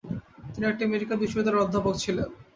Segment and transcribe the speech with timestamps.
[0.51, 2.27] তিনি একটি মেডিকেল বিশ্ববিদ্যালয়ের অধ্যাপক ছিলেন।